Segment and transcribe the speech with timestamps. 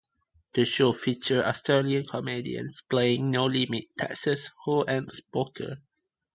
[0.55, 5.77] The show featured Australian comedians playing no-limit Texas hold'em poker.